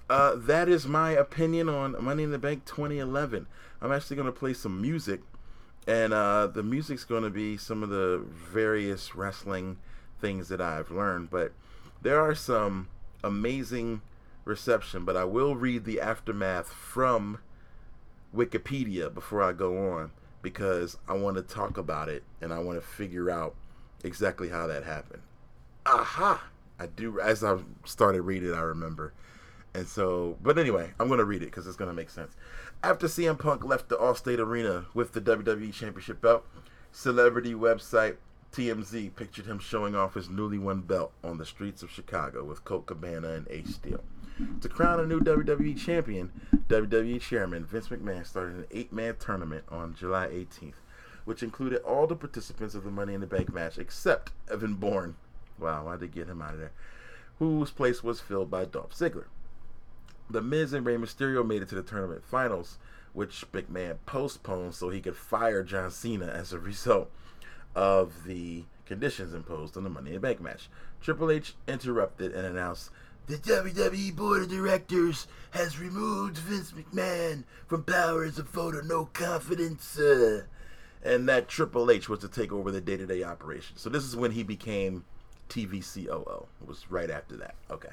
[0.07, 3.47] Uh, that is my opinion on Money in the Bank 2011.
[3.81, 5.21] I'm actually going to play some music,
[5.87, 9.77] and uh, the music's going to be some of the various wrestling
[10.21, 11.53] things that I've learned, but
[12.01, 12.89] there are some
[13.23, 14.01] amazing
[14.43, 15.05] reception.
[15.05, 17.39] But I will read the aftermath from
[18.35, 20.11] Wikipedia before I go on
[20.45, 23.55] because I want to talk about it and I want to figure out
[24.03, 25.23] exactly how that happened.
[25.87, 26.49] Aha!
[26.79, 27.19] I do.
[27.19, 29.11] As I started reading, I remember.
[29.73, 32.35] And so, but anyway, I'm going to read it because it's going to make sense.
[32.83, 36.45] After CM Punk left the Allstate Arena with the WWE Championship belt,
[36.91, 38.17] celebrity website
[38.51, 42.63] TMZ pictured him showing off his newly won belt on the streets of Chicago with
[42.63, 44.03] Colt Cabana and Ace Steel.
[44.61, 46.29] To crown a new WWE champion,
[46.67, 50.81] WWE chairman Vince McMahon started an eight man tournament on July 18th,
[51.23, 55.15] which included all the participants of the Money in the Bank match except Evan Bourne.
[55.57, 56.73] Wow, why'd they get him out of there?
[57.39, 59.27] Whose place was filled by Dolph Ziggler.
[60.29, 62.77] The Miz and Rey Mysterio made it to the tournament finals,
[63.13, 67.09] which McMahon postponed so he could fire John Cena as a result
[67.73, 70.69] of the conditions imposed on the Money in the Bank match.
[71.01, 72.89] Triple H interrupted and announced,
[73.27, 79.05] The WWE Board of Directors has removed Vince McMahon from powers of vote of no
[79.05, 79.97] confidence.
[79.97, 80.43] Uh,
[81.03, 83.77] and that Triple H was to take over the day to day operation.
[83.77, 85.05] So this is when he became
[85.49, 86.45] TV COO.
[86.61, 87.55] It was right after that.
[87.71, 87.89] Okay.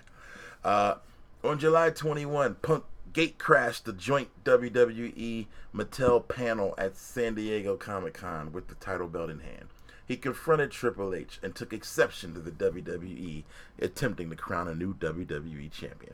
[0.62, 0.96] Uh,
[1.42, 8.14] on July 21, Punk gate crashed the joint WWE Mattel panel at San Diego Comic
[8.14, 9.68] Con with the title belt in hand.
[10.12, 13.44] He confronted Triple H and took exception to the WWE
[13.78, 16.12] attempting to crown a new WWE champion.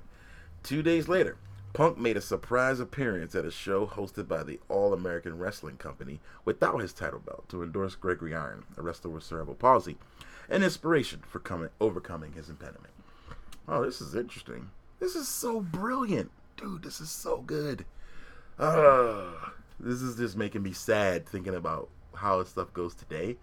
[0.62, 1.36] Two days later,
[1.72, 6.20] Punk made a surprise appearance at a show hosted by the All American Wrestling Company
[6.44, 9.98] without his title belt to endorse Gregory Iron, a wrestler with cerebral palsy,
[10.48, 12.94] an inspiration for coming, overcoming his impediment.
[13.66, 14.70] Oh, this is interesting.
[15.00, 16.30] This is so brilliant.
[16.56, 17.84] Dude, this is so good.
[18.60, 19.32] Uh,
[19.80, 23.38] this is just making me sad thinking about how stuff goes today.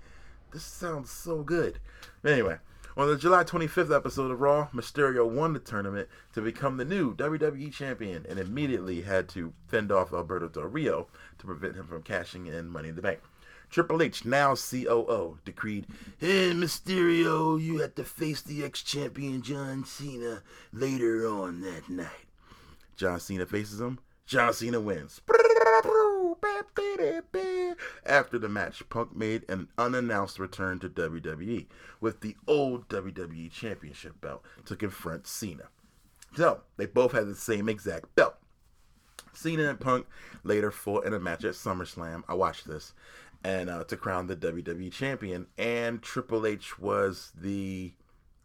[0.55, 1.79] This sounds so good.
[2.23, 2.59] Anyway,
[2.95, 7.13] on the July 25th episode of Raw, Mysterio won the tournament to become the new
[7.13, 11.07] WWE champion and immediately had to fend off Alberto Del Rio
[11.39, 13.19] to prevent him from cashing in Money in the Bank.
[13.69, 15.87] Triple H, now COO, decreed,
[16.19, 20.41] Hey, Mysterio, you have to face the ex champion John Cena
[20.71, 22.29] later on that night.
[22.95, 23.99] John Cena faces him.
[24.25, 25.19] John Cena wins.
[28.05, 31.65] After the match, Punk made an unannounced return to WWE
[31.99, 35.69] with the old WWE Championship belt to confront Cena.
[36.35, 38.35] So, they both had the same exact belt.
[39.33, 40.05] Cena and Punk
[40.43, 42.23] later fought in a match at SummerSlam.
[42.27, 42.93] I watched this.
[43.43, 45.47] And uh, to crown the WWE champion.
[45.57, 47.93] And Triple H was the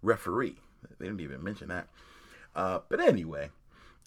[0.03, 0.57] referee.
[0.99, 1.89] They didn't even mention that.
[2.55, 3.51] Uh, but anyway,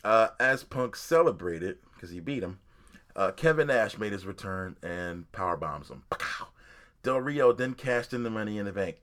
[0.03, 2.59] uh, as Punk celebrated because he beat him,
[3.15, 6.03] uh, Kevin Nash made his return and power bombs him.
[7.03, 8.97] Del Rio then cashed in the money in the bank,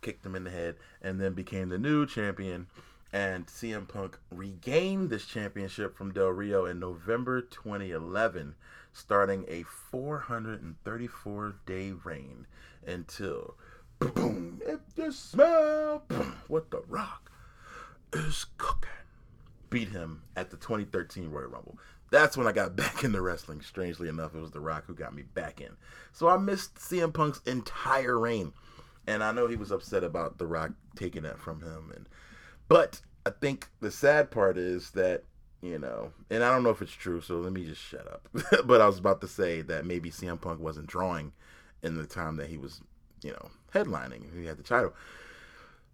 [0.00, 2.66] kicked him in the head, and then became the new champion.
[3.12, 8.54] And CM Punk regained this championship from Del Rio in November 2011,
[8.92, 12.46] starting a 434 day reign
[12.86, 13.56] until
[13.98, 17.30] boom, if you smell boom, what the rock
[18.12, 18.90] is cooking,
[19.70, 21.78] beat him at the 2013 Royal Rumble.
[22.10, 23.60] That's when I got back into wrestling.
[23.60, 25.76] Strangely enough, it was The Rock who got me back in.
[26.12, 28.52] So I missed CM Punk's entire reign,
[29.06, 31.92] and I know he was upset about The Rock taking that from him.
[31.94, 32.08] And
[32.68, 35.24] but I think the sad part is that
[35.62, 38.28] you know, and I don't know if it's true, so let me just shut up.
[38.66, 41.32] but I was about to say that maybe CM Punk wasn't drawing
[41.82, 42.82] in the time that he was,
[43.22, 44.38] you know, headlining.
[44.38, 44.92] He had the title.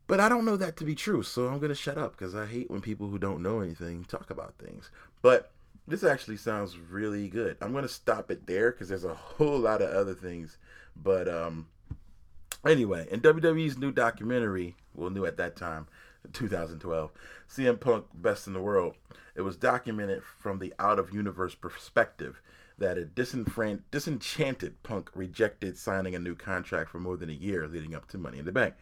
[0.06, 2.46] But I don't know that to be true, so I'm gonna shut up because I
[2.46, 4.90] hate when people who don't know anything talk about things.
[5.22, 5.51] But
[5.86, 7.56] this actually sounds really good.
[7.60, 10.58] I'm gonna stop it there because there's a whole lot of other things.
[10.96, 11.66] But um,
[12.66, 15.86] anyway, in WWE's new documentary, well, new at that time,
[16.32, 17.10] 2012,
[17.48, 18.94] CM Punk Best in the World,
[19.34, 22.40] it was documented from the out of universe perspective
[22.78, 27.66] that a disenfran- disenchanted Punk rejected signing a new contract for more than a year
[27.66, 28.74] leading up to Money in the Bank.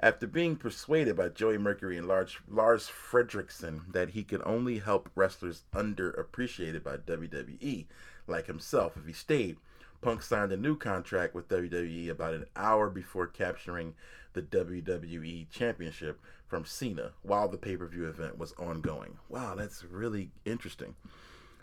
[0.00, 5.08] After being persuaded by Joey Mercury and Lars, Lars Frederiksen that he could only help
[5.14, 7.86] wrestlers underappreciated by WWE,
[8.26, 9.58] like himself, if he stayed,
[10.00, 13.94] Punk signed a new contract with WWE about an hour before capturing
[14.32, 19.18] the WWE Championship from Cena while the pay per view event was ongoing.
[19.28, 20.96] Wow, that's really interesting.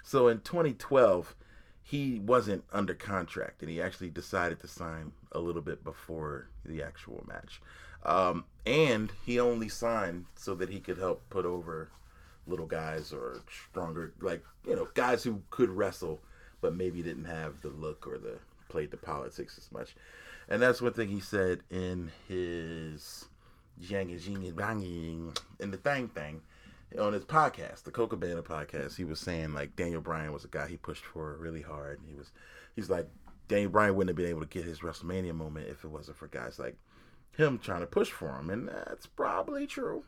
[0.04, 1.36] So in 2012,
[1.89, 6.84] he wasn't under contract and he actually decided to sign a little bit before the
[6.84, 7.60] actual match.
[8.06, 11.89] Um, and he only signed so that he could help put over
[12.45, 16.19] little guys or stronger, like, you know, guys who could wrestle
[16.62, 19.95] but maybe didn't have the look or the played the politics as much.
[20.47, 23.25] And that's one thing he said in his
[23.80, 24.12] Yang
[25.60, 26.41] in the Thing Thing
[26.97, 28.95] on his podcast, the Colt Cabana podcast.
[28.95, 31.99] He was saying like Daniel Bryan was a guy he pushed for really hard.
[31.99, 32.32] And he was,
[32.75, 33.08] he's like
[33.47, 36.28] Daniel Bryan wouldn't have been able to get his WrestleMania moment if it wasn't for
[36.28, 36.78] guys like
[37.36, 40.04] him trying to push for him, and that's probably true.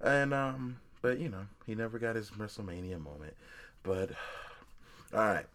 [0.00, 3.34] And um, but you know, he never got his WrestleMania moment.
[3.82, 4.10] But
[5.14, 5.46] all right.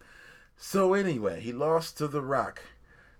[0.57, 2.61] So anyway, he lost to The Rock.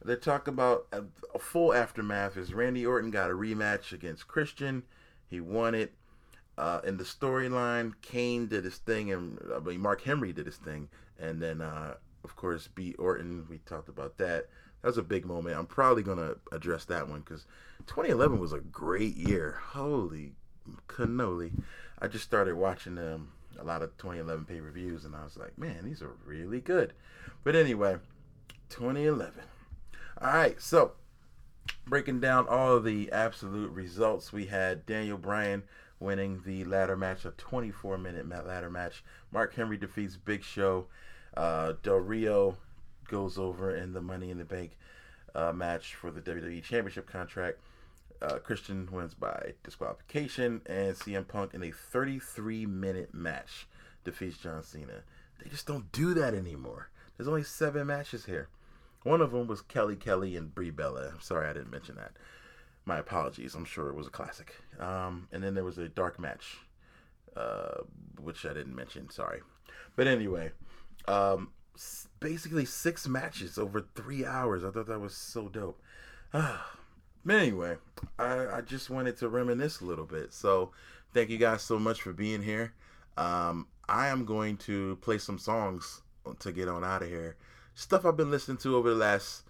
[0.03, 2.37] They talk about a, a full aftermath.
[2.37, 4.83] Is Randy Orton got a rematch against Christian?
[5.27, 5.93] He won it.
[6.57, 10.57] Uh, in the storyline, Kane did his thing, and I mean Mark Henry did his
[10.57, 10.89] thing,
[11.19, 13.45] and then uh, of course beat Orton.
[13.49, 14.47] We talked about that.
[14.81, 15.57] That was a big moment.
[15.57, 17.45] I'm probably gonna address that one because
[17.85, 19.59] 2011 was a great year.
[19.69, 20.33] Holy
[20.87, 21.51] cannoli!
[21.99, 25.37] I just started watching um, a lot of 2011 pay per views, and I was
[25.37, 26.93] like, man, these are really good.
[27.43, 27.97] But anyway,
[28.69, 29.41] 2011.
[30.19, 30.93] All right, so
[31.85, 35.63] breaking down all of the absolute results, we had Daniel Bryan
[35.99, 39.03] winning the ladder match, a 24 minute ladder match.
[39.31, 40.87] Mark Henry defeats Big Show.
[41.35, 42.57] Uh, Del Rio
[43.07, 44.77] goes over in the Money in the Bank
[45.35, 47.59] uh, match for the WWE Championship contract.
[48.21, 53.67] Uh, Christian wins by disqualification, and CM Punk in a 33 minute match
[54.03, 55.03] defeats John Cena.
[55.43, 56.89] They just don't do that anymore.
[57.15, 58.47] There's only seven matches here.
[59.03, 61.11] One of them was Kelly Kelly and Brie Bella.
[61.13, 62.13] I'm sorry I didn't mention that.
[62.87, 63.53] My apologies.
[63.53, 64.55] I'm sure it was a classic.
[64.79, 66.57] Um, and then there was a dark match,
[67.35, 67.81] uh,
[68.21, 69.09] which I didn't mention.
[69.09, 69.41] Sorry.
[69.97, 70.51] But anyway,
[71.05, 71.49] um,
[72.21, 74.63] basically six matches over three hours.
[74.63, 75.81] I thought that was so dope.
[76.31, 76.55] but
[77.27, 77.75] anyway,
[78.17, 80.33] I, I just wanted to reminisce a little bit.
[80.33, 80.71] So
[81.13, 82.73] thank you guys so much for being here.
[83.17, 86.03] Um, I am going to play some songs
[86.39, 87.35] to get on out of here.
[87.75, 89.43] Stuff I've been listening to over the last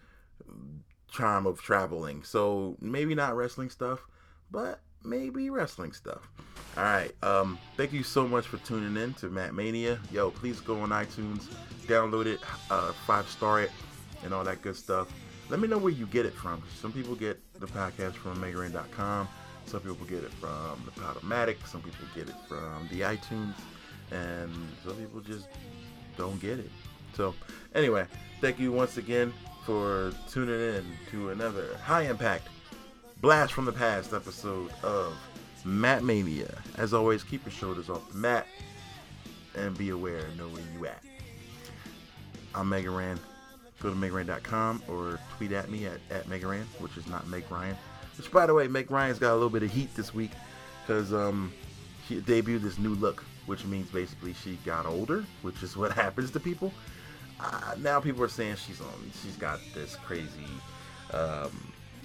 [1.14, 2.24] time of traveling.
[2.24, 4.06] So maybe not wrestling stuff,
[4.52, 6.30] but maybe wrestling stuff.
[6.76, 7.12] All right.
[7.24, 10.00] Um, thank you so much for tuning in to Matt Mania.
[10.12, 11.48] Yo, please go on iTunes,
[11.88, 13.72] download it, uh, five star it,
[14.24, 15.12] and all that good stuff.
[15.50, 16.62] Let me know where you get it from.
[16.80, 19.28] Some people get the podcast from Megaran.com.
[19.66, 21.66] Some people get it from the Podomatic.
[21.68, 23.54] Some people get it from the iTunes,
[24.12, 24.52] and
[24.86, 25.48] some people just
[26.18, 26.70] don't get it.
[27.16, 27.34] So,
[27.74, 28.06] anyway,
[28.42, 29.34] thank you once again
[29.68, 32.48] for tuning in to another high impact
[33.20, 35.14] blast from the past episode of
[35.66, 36.58] Matt Mania.
[36.78, 38.48] As always, keep your shoulders off the mat
[39.56, 41.04] and be aware, know where you at.
[42.56, 43.20] I'm Mega Ran.
[43.82, 47.76] Go to megaran.com or tweet at me at, at Megaran, which is not Meg Ryan.
[48.18, 50.32] Which, by the way, Meg Ryan's got a little bit of heat this week
[50.82, 51.52] because um,
[52.08, 56.32] she debuted this new look, which means basically she got older, which is what happens
[56.32, 56.72] to people.
[57.40, 59.12] Uh, now people are saying she's on.
[59.22, 60.28] She's got this crazy.
[61.14, 61.52] Um,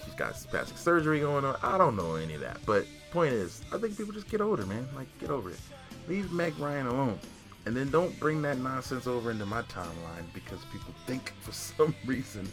[0.05, 1.57] she's got plastic surgery going on.
[1.63, 4.67] I don't know any of that, but point is, I think people just get older,
[4.67, 4.87] man.
[4.95, 5.61] Like get over it.
[6.09, 7.19] Leave Meg Ryan alone,
[7.67, 11.95] and then don't bring that nonsense over into my timeline because people think for some
[12.05, 12.49] reason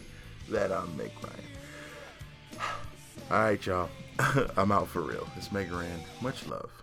[0.49, 2.59] that I'm Meg Ryan.
[3.31, 3.89] All right, y'all.
[4.57, 5.27] I'm out for real.
[5.37, 6.01] It's Meg Ryan.
[6.21, 6.78] Much love.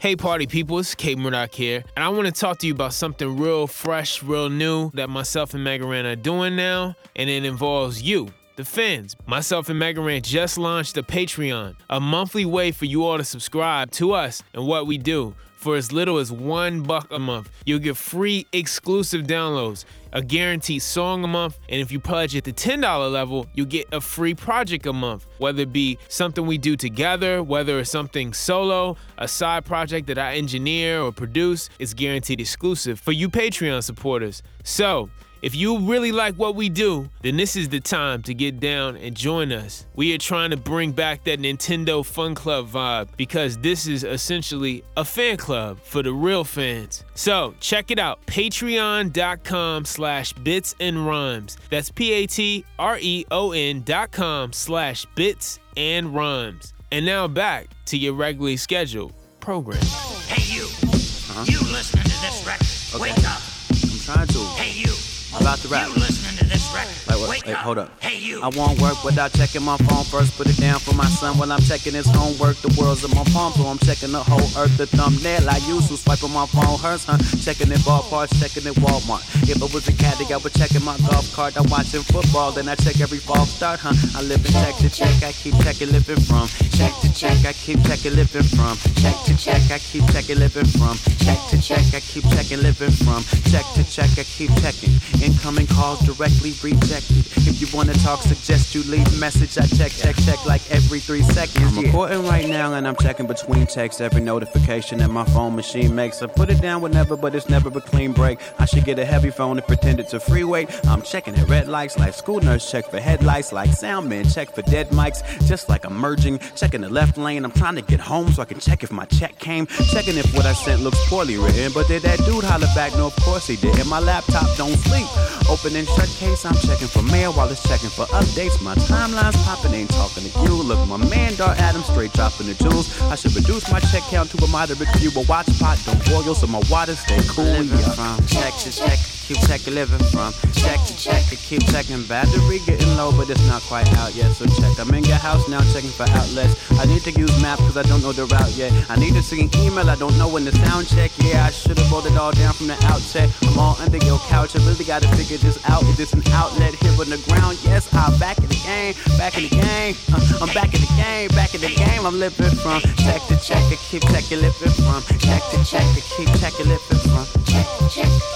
[0.00, 3.36] Hey, party people, it's K-Murdock here, and I want to talk to you about something
[3.36, 8.00] real fresh, real new that myself and Mega Ran are doing now, and it involves
[8.00, 8.32] you.
[8.56, 13.04] The fans, myself and Mega Ran just launched a Patreon, a monthly way for you
[13.04, 15.34] all to subscribe to us and what we do.
[15.58, 20.82] For as little as one buck a month, you'll get free exclusive downloads, a guaranteed
[20.82, 24.34] song a month, and if you pledge at the $10 level, you'll get a free
[24.34, 25.26] project a month.
[25.38, 30.18] Whether it be something we do together, whether it's something solo, a side project that
[30.18, 34.42] I engineer or produce, it's guaranteed exclusive for you Patreon supporters.
[34.64, 35.10] So,
[35.42, 38.96] if you really like what we do, then this is the time to get down
[38.96, 39.86] and join us.
[39.94, 44.84] We are trying to bring back that Nintendo Fun Club vibe because this is essentially
[44.96, 47.04] a fan club for the real fans.
[47.14, 51.56] So check it out, patreon.com slash bits and rhymes.
[51.70, 56.74] That's P-A-T-R-E-O-N dot com slash bits and rhymes.
[56.92, 59.80] And now back to your regularly scheduled program.
[60.26, 61.44] Hey you, uh-huh.
[61.46, 63.00] you listening to this record?
[63.00, 63.40] Wake up.
[63.70, 64.38] I'm trying to.
[64.60, 64.92] Hey you,
[65.30, 65.88] About to rap.
[65.88, 66.90] you listening to this record?
[67.06, 67.30] Like what?
[67.30, 67.62] Wait, up.
[67.62, 68.02] hold up.
[68.02, 68.42] Hey you.
[68.42, 70.36] I won't work without checking my phone first.
[70.36, 72.56] Put it down for my son while I'm checking his homework.
[72.58, 74.76] The world's in my palm, so I'm checking the whole earth.
[74.76, 77.18] The thumbnail I use to swiping my phone hurts, huh?
[77.38, 79.22] Checking it ball parts, checking it Walmart.
[79.48, 81.56] If I was a caddy, I would checking my golf cart.
[81.56, 83.94] I'm watching football, then I check every ball start, huh?
[84.18, 86.48] I live in check to check, I keep checking living from.
[86.74, 88.74] Check to check, I keep checking living from.
[88.98, 90.98] Check to check, I keep checking living from.
[91.22, 93.22] Check to check, I keep checking living from.
[93.52, 94.90] Check to check, I keep checking.
[95.22, 97.26] Incoming calls directly rejected.
[97.46, 99.58] If you wanna talk, suggest you leave message.
[99.58, 101.76] I check, check, check like every three seconds.
[101.76, 105.94] I'm recording right now and I'm checking between texts every notification that my phone machine
[105.94, 106.22] makes.
[106.22, 108.38] I put it down whenever, but it's never a clean break.
[108.58, 110.68] I should get a heavy phone and pretend it's a free weight.
[110.86, 114.50] I'm checking at red lights like school nurse check for headlights, like sound man check
[114.54, 115.22] for dead mics.
[115.46, 117.44] Just like I'm merging, checking the left lane.
[117.44, 119.66] I'm trying to get home so I can check if my check came.
[119.66, 121.72] Checking if what I sent looks poorly written.
[121.72, 122.92] But did that dude holler back?
[122.94, 123.78] No, of course he did.
[123.78, 125.09] And my laptop don't sleep.
[125.48, 128.62] Open and shut case, I'm checking for mail while it's checking for updates.
[128.62, 130.54] My timeline's popping, ain't talking to you.
[130.62, 133.00] Look, my man, Dar Adam, straight dropping the jewels.
[133.02, 135.10] I should reduce my check count to a moderate few.
[135.10, 137.64] A watch pot don't boil, so my water stay cool.
[137.64, 137.76] Yeah.
[137.94, 138.98] From check to check,
[139.30, 142.02] keep checking living from check to check, to keep checking.
[142.10, 144.32] Battery getting low, but it's not quite out yet.
[144.32, 144.74] So check.
[144.78, 146.58] I'm in your house now, checking for outlets.
[146.72, 148.72] I need to use map because I don't know the route yet.
[148.90, 151.12] I need to see an email, I don't know when the sound check.
[151.18, 153.30] Yeah, I should have wrote it all down from the outset.
[153.42, 155.82] I'm all under your couch, I really gotta figure this out.
[155.84, 157.58] Is this an outlet here on the ground?
[157.62, 159.94] Yes, I'm back in the game, back in the game.
[160.10, 162.04] Uh, I'm back in the game, back in the game.
[162.04, 166.02] I'm living from check to check, I keep checking living from check to check, I
[166.18, 168.29] keep checking living from check to check.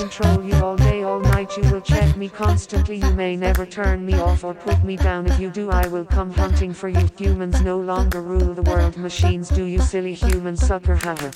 [0.00, 1.54] Control you all day, all night.
[1.58, 2.96] You will check me constantly.
[2.96, 5.26] You may never turn me off or put me down.
[5.26, 7.06] If you do, I will come hunting for you.
[7.18, 8.96] Humans no longer rule the world.
[8.96, 11.30] Machines do, you silly human sucker hatter.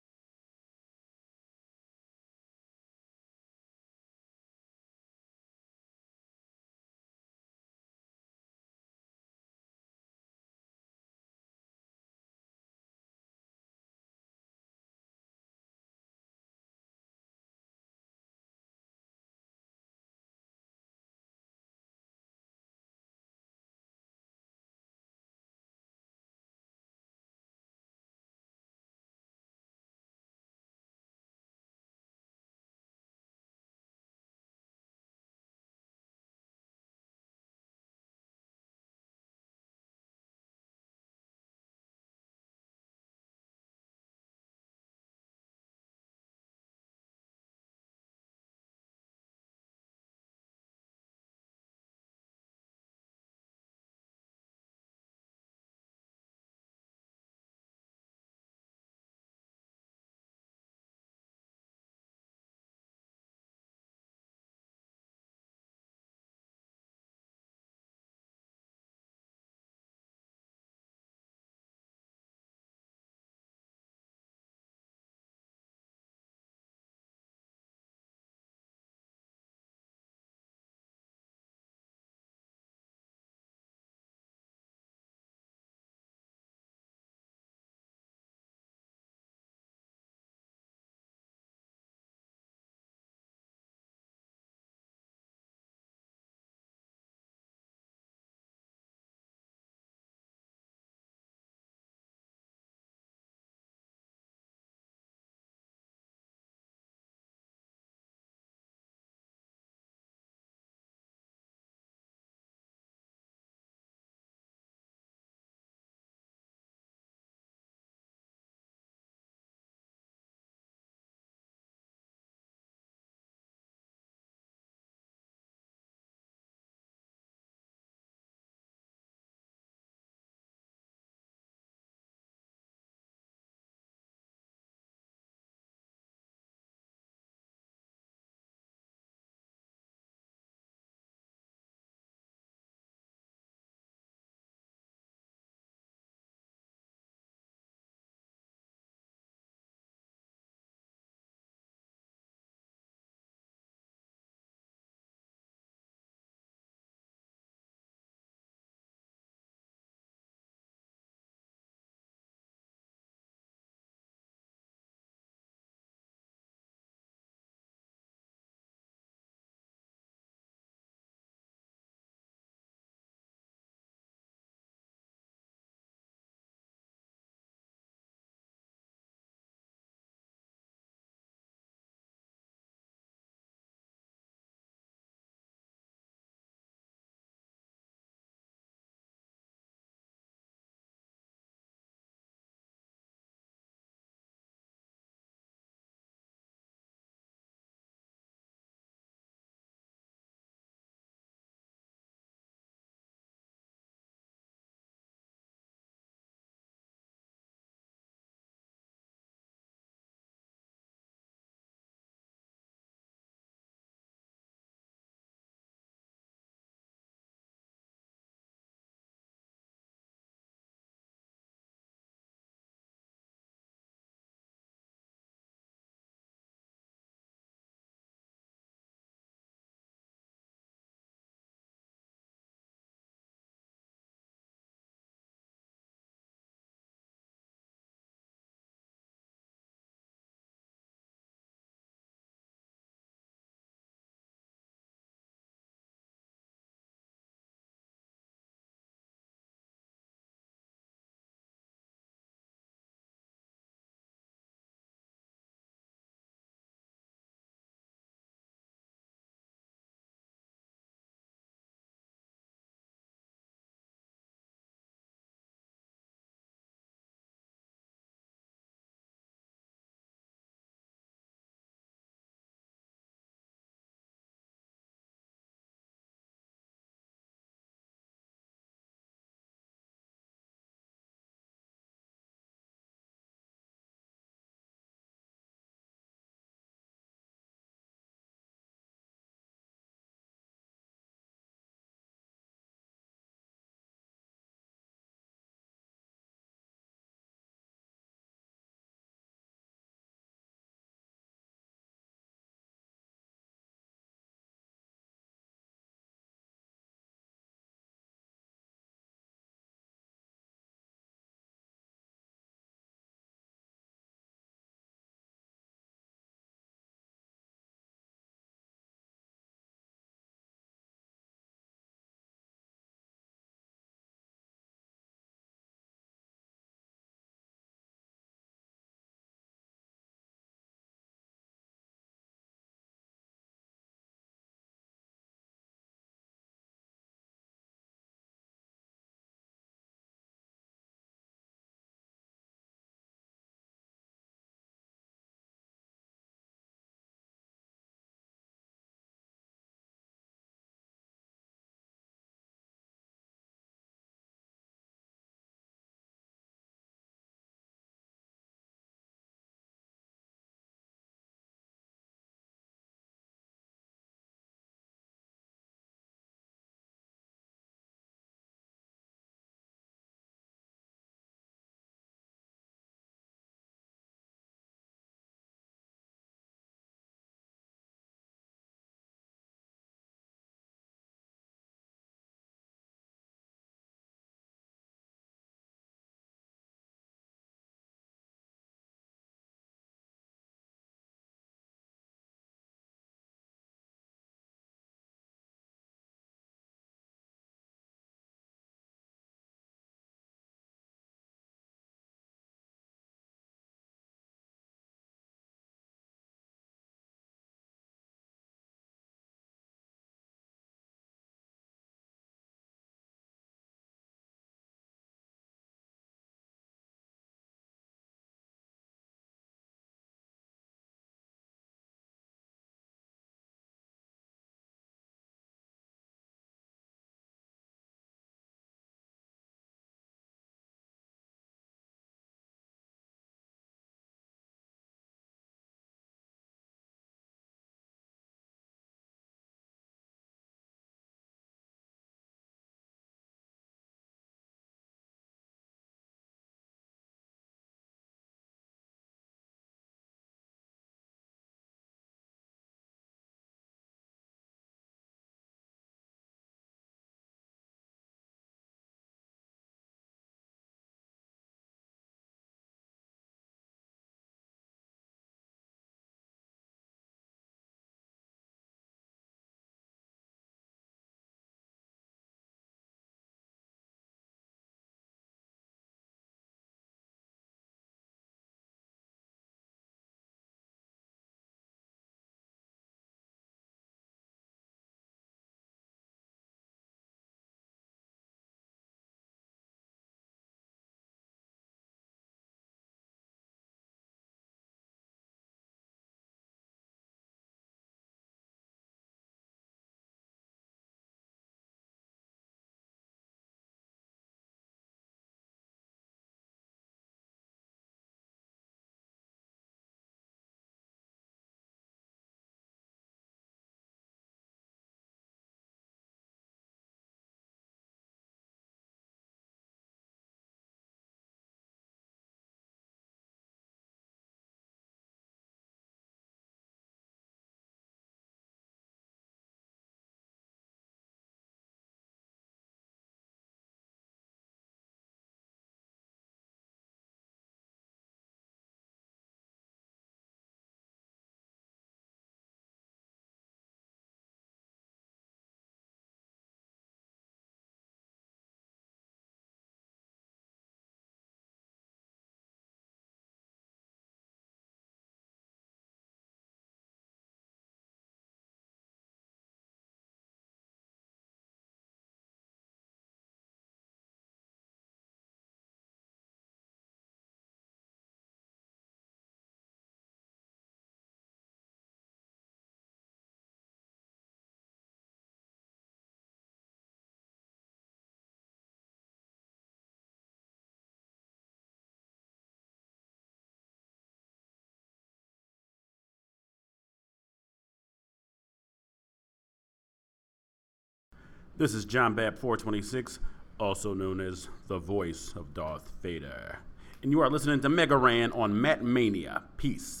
[591.58, 593.18] This is John Bab 426,
[593.60, 596.60] also known as the voice of Darth Vader.
[597.02, 599.42] And you are listening to Mega Ran on Matt Mania.
[599.58, 600.00] Peace.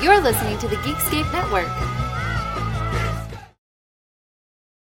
[0.00, 2.03] You're listening to the Geekscape Network.